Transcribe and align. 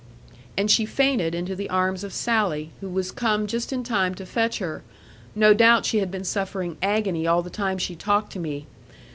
And 0.57 0.71
she 0.71 0.87
fainted 0.87 1.35
into 1.35 1.55
the 1.55 1.69
arms 1.69 2.03
of 2.03 2.11
Sally, 2.11 2.71
who 2.81 2.89
was 2.89 3.11
come 3.11 3.45
just 3.45 3.71
in 3.71 3.83
time 3.83 4.15
to 4.15 4.25
fetch 4.25 4.57
her: 4.57 4.81
no 5.35 5.53
doubt 5.53 5.85
she 5.85 5.99
had 5.99 6.09
been 6.09 6.23
suffering 6.23 6.75
agony 6.81 7.27
all 7.27 7.43
the 7.43 7.51
time 7.51 7.77
she 7.77 7.95
talked 7.95 8.31
to 8.31 8.39
me. 8.39 8.65